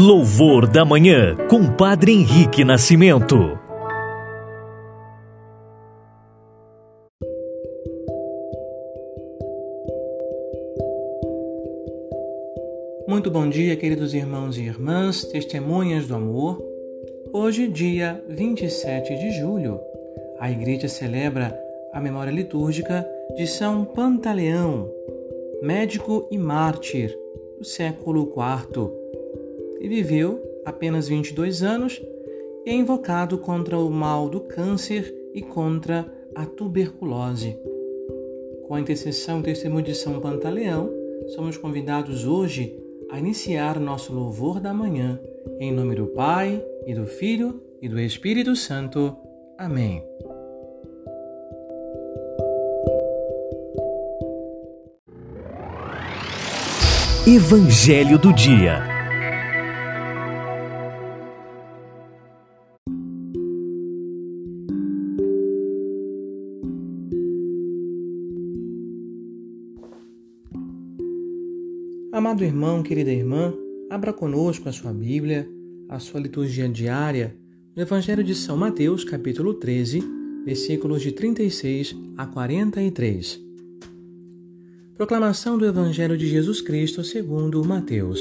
[0.00, 3.34] Louvor da Manhã, com Padre Henrique Nascimento.
[13.08, 16.62] Muito bom dia, queridos irmãos e irmãs, testemunhas do amor.
[17.32, 19.80] Hoje, dia 27 de julho,
[20.38, 21.60] a Igreja celebra
[21.92, 23.04] a memória litúrgica
[23.36, 24.88] de São Pantaleão,
[25.60, 27.12] médico e mártir
[27.58, 28.97] do século IV
[29.80, 32.00] e viveu apenas 22 anos
[32.66, 37.56] e é invocado contra o mal do câncer e contra a tuberculose.
[38.66, 40.90] Com a intercessão e testemunho de São Pantaleão,
[41.28, 42.78] somos convidados hoje
[43.10, 45.18] a iniciar nosso louvor da manhã,
[45.58, 49.16] em nome do Pai, e do Filho, e do Espírito Santo.
[49.56, 50.02] Amém.
[57.26, 58.97] Evangelho do Dia
[72.18, 73.54] Amado irmão, querida irmã,
[73.88, 75.48] abra conosco a sua Bíblia,
[75.88, 77.36] a sua liturgia diária,
[77.76, 80.02] no Evangelho de São Mateus, capítulo 13,
[80.44, 83.40] versículos de 36 a 43.
[84.96, 88.20] Proclamação do Evangelho de Jesus Cristo segundo Mateus.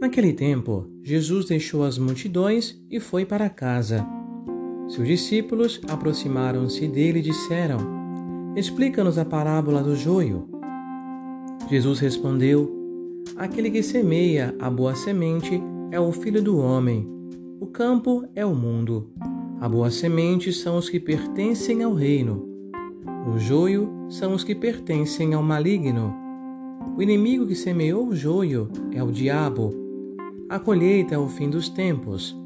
[0.00, 4.04] Naquele tempo, Jesus deixou as multidões e foi para casa.
[4.88, 7.78] Seus discípulos aproximaram-se dele e disseram:
[8.56, 10.51] Explica-nos a parábola do joio.
[11.68, 12.70] Jesus respondeu:
[13.36, 15.60] Aquele que semeia a boa semente
[15.90, 17.08] é o filho do homem.
[17.60, 19.10] O campo é o mundo.
[19.60, 22.48] A boa semente são os que pertencem ao reino.
[23.32, 26.12] O joio são os que pertencem ao maligno.
[26.96, 29.72] O inimigo que semeou o joio é o diabo.
[30.48, 32.36] A colheita é o fim dos tempos.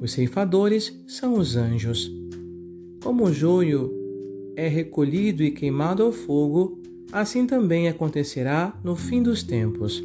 [0.00, 2.12] Os ceifadores são os anjos.
[3.02, 3.90] Como o joio
[4.54, 6.81] é recolhido e queimado ao fogo,
[7.12, 10.02] Assim também acontecerá no fim dos tempos.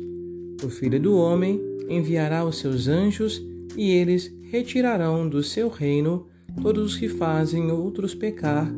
[0.61, 3.41] O Filho do Homem enviará os seus anjos
[3.77, 6.27] e eles retirarão do seu reino
[6.61, 8.69] todos os que fazem outros pecar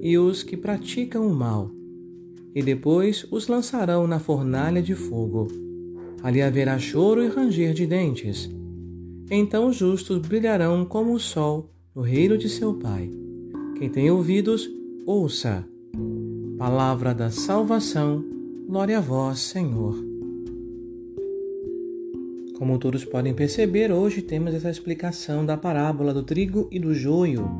[0.00, 1.70] e os que praticam o mal,
[2.54, 5.48] e depois os lançarão na fornalha de fogo.
[6.22, 8.50] Ali haverá choro e ranger de dentes.
[9.30, 13.10] Então os justos brilharão como o sol no reino de seu Pai.
[13.78, 14.68] Quem tem ouvidos,
[15.06, 15.71] ouça.
[16.62, 18.24] Palavra da salvação,
[18.68, 19.96] glória a vós, Senhor.
[22.56, 27.50] Como todos podem perceber, hoje temos essa explicação da parábola do trigo e do joio,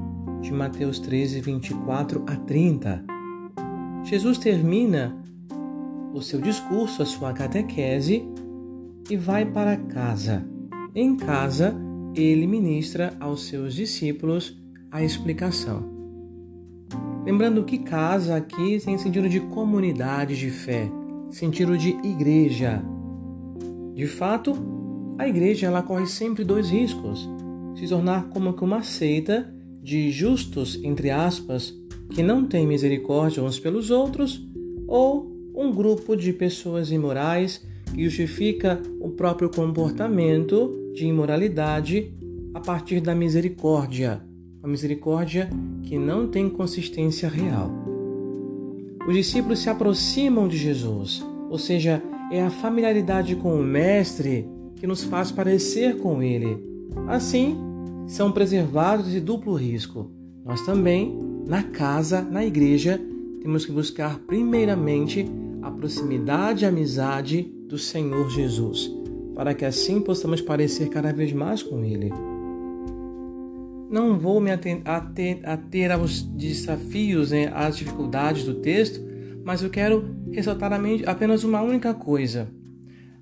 [0.41, 3.05] de Mateus 13, 24 a 30.
[4.05, 5.21] Jesus termina
[6.15, 8.23] o seu discurso, a sua catequese,
[9.11, 10.47] e vai para casa.
[10.95, 11.75] Em casa,
[12.15, 14.57] ele ministra aos seus discípulos
[14.93, 15.92] a explicação.
[17.25, 20.91] Lembrando que casa aqui tem sentido de comunidade de fé,
[21.31, 22.83] sentido de igreja.
[23.94, 24.55] De fato,
[25.16, 27.28] a igreja ela corre sempre dois riscos:
[27.77, 31.72] se tornar como que uma seita de justos, entre aspas,
[32.11, 34.44] que não tem misericórdia uns pelos outros,
[34.88, 42.12] ou um grupo de pessoas imorais que justifica o próprio comportamento de imoralidade
[42.53, 44.31] a partir da misericórdia
[44.62, 45.50] a misericórdia
[45.83, 47.71] que não tem consistência real.
[49.06, 54.87] Os discípulos se aproximam de Jesus, ou seja, é a familiaridade com o Mestre que
[54.87, 56.56] nos faz parecer com Ele.
[57.09, 57.56] Assim,
[58.06, 60.11] são preservados de duplo risco.
[60.45, 63.00] Nós também, na casa, na igreja,
[63.41, 65.27] temos que buscar primeiramente
[65.61, 68.93] a proximidade e amizade do Senhor Jesus,
[69.34, 72.12] para que assim possamos parecer cada vez mais com Ele.
[73.93, 78.99] Não vou me ater, aos desafios, né, às dificuldades do texto,
[79.45, 80.73] mas eu quero ressaltar
[81.05, 82.49] apenas uma única coisa: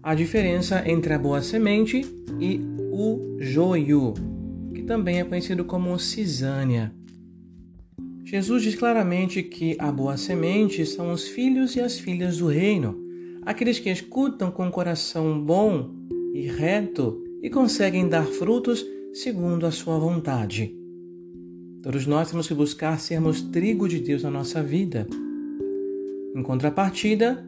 [0.01, 2.03] a diferença entre a boa semente
[2.39, 2.61] e
[2.93, 4.15] o joio,
[4.72, 6.95] que também é conhecido como cisânia.
[8.23, 12.97] Jesus diz claramente que a boa semente são os filhos e as filhas do reino,
[13.45, 15.91] aqueles que escutam com coração bom
[16.33, 20.74] e reto e conseguem dar frutos segundo a sua vontade.
[21.83, 25.07] Todos nós temos que buscar sermos trigo de Deus na nossa vida.
[26.34, 27.45] Em contrapartida,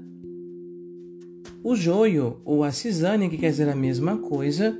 [1.62, 4.76] o joio ou a cisânia, que quer dizer a mesma coisa,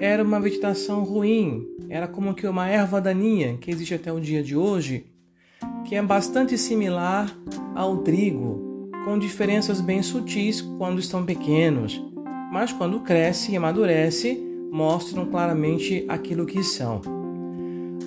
[0.00, 4.42] era uma vegetação ruim, era como que uma erva daninha que existe até o dia
[4.42, 5.06] de hoje,
[5.84, 7.32] que é bastante similar
[7.74, 12.02] ao trigo, com diferenças bem sutis quando estão pequenos,
[12.50, 14.45] mas quando cresce e amadurece,
[14.76, 17.00] mostram claramente aquilo que são.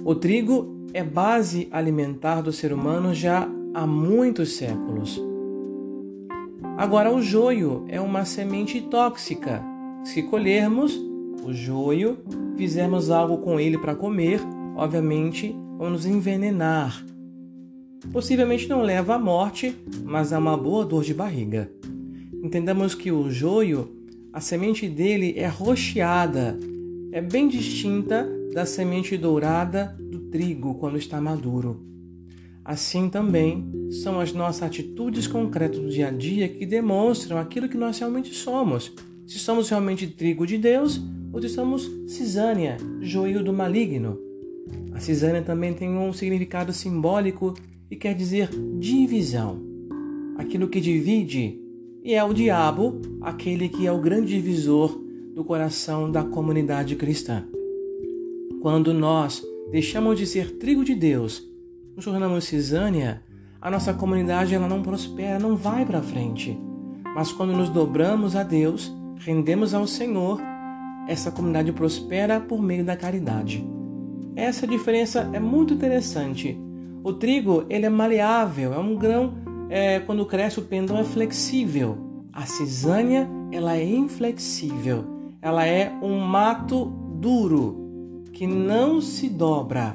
[0.06, 5.19] O trigo é base alimentar do ser humano já há muitos séculos.
[6.77, 9.63] Agora, o joio é uma semente tóxica.
[10.04, 10.95] Se colhermos
[11.44, 12.19] o joio,
[12.56, 14.39] fizermos algo com ele para comer,
[14.75, 17.04] obviamente vamos nos envenenar.
[18.13, 19.75] Possivelmente não leva à morte,
[20.06, 21.72] mas a uma boa dor de barriga.
[22.44, 23.99] Entendamos que o joio,
[24.31, 26.58] a semente dele é rocheada,
[27.12, 31.84] é bem distinta da semente dourada do trigo quando está maduro.
[32.64, 37.78] Assim também são as nossas atitudes concretas do dia a dia que demonstram aquilo que
[37.78, 38.94] nós realmente somos.
[39.26, 41.02] Se somos realmente trigo de Deus
[41.34, 44.20] ou se somos cisânia, joio do maligno.
[44.94, 47.56] A cisânia também tem um significado simbólico
[47.90, 49.60] e quer dizer divisão.
[50.38, 51.60] Aquilo que divide,
[52.10, 55.00] e é o diabo aquele que é o grande divisor
[55.36, 57.46] do coração da comunidade cristã.
[58.64, 61.48] Quando nós deixamos de ser trigo de Deus,
[61.96, 63.22] nos tornamos cisânia,
[63.62, 66.60] a nossa comunidade ela não prospera, não vai para frente.
[67.14, 70.42] Mas quando nos dobramos a Deus, rendemos ao Senhor,
[71.08, 73.64] essa comunidade prospera por meio da caridade.
[74.36, 76.60] Essa diferença é muito interessante.
[77.04, 79.36] O trigo ele é maleável, é um grão,
[79.69, 81.98] é, quando cresce o pendão é flexível.
[82.33, 85.04] A cisânia ela é inflexível,
[85.42, 89.94] ela é um mato duro que não se dobra.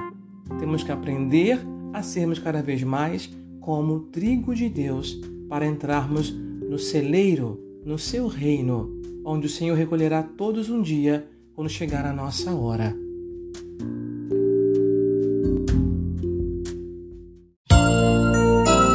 [0.58, 1.58] Temos que aprender
[1.92, 3.30] a sermos cada vez mais
[3.60, 5.18] como trigo de Deus
[5.48, 8.90] para entrarmos no celeiro, no seu reino,
[9.24, 12.94] onde o Senhor recolherá todos um dia quando chegar a nossa hora.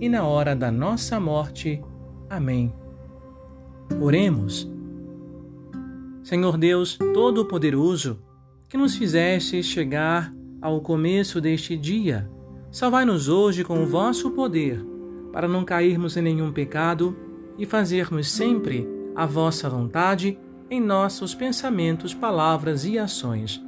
[0.00, 1.82] e na hora da nossa morte.
[2.28, 2.72] Amém.
[4.00, 4.70] Oremos.
[6.22, 8.18] Senhor Deus Todo-Poderoso,
[8.68, 12.28] que nos fizeste chegar ao começo deste dia,
[12.70, 14.80] Salvai-nos hoje com o vosso poder,
[15.32, 17.16] para não cairmos em nenhum pecado
[17.58, 20.38] e fazermos sempre a vossa vontade
[20.70, 23.60] em nossos pensamentos, palavras e ações.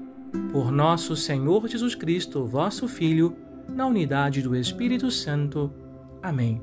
[0.52, 3.36] Por nosso Senhor Jesus Cristo, vosso Filho,
[3.68, 5.72] na unidade do Espírito Santo.
[6.22, 6.62] Amém.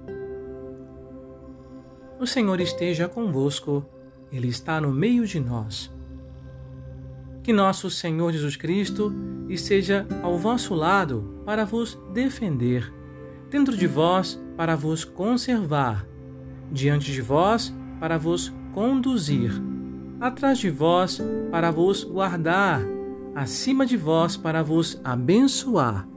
[2.20, 3.86] O Senhor esteja convosco,
[4.32, 5.94] Ele está no meio de nós.
[7.44, 9.14] Que nosso Senhor Jesus Cristo
[9.50, 12.94] esteja ao vosso lado para vos defender,
[13.50, 16.06] dentro de vós para vos conservar,
[16.72, 19.52] diante de vós para vos conduzir,
[20.20, 22.82] atrás de vós para vos guardar,
[23.34, 26.08] acima de vós para vos abençoar.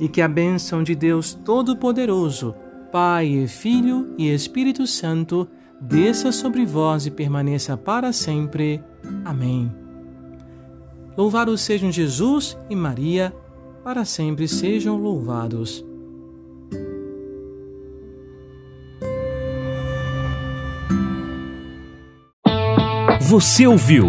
[0.00, 2.54] E que a bênção de Deus Todo-Poderoso,
[2.90, 5.46] Pai, Filho e Espírito Santo,
[5.80, 8.82] desça sobre vós e permaneça para sempre.
[9.24, 9.70] Amém.
[11.16, 13.32] Louvados sejam Jesus e Maria,
[13.84, 15.84] para sempre sejam louvados.
[23.20, 24.08] Você ouviu